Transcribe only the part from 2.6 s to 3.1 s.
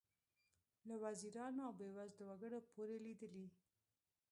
پورې